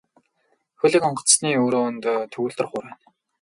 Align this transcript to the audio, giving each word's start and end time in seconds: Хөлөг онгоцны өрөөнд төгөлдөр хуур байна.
Хөлөг 0.79 1.03
онгоцны 1.09 1.49
өрөөнд 1.65 2.03
төгөлдөр 2.31 2.67
хуур 2.69 2.83
байна. 2.89 2.95